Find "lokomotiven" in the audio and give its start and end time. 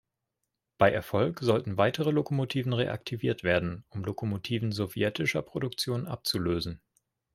2.09-2.73, 4.03-4.71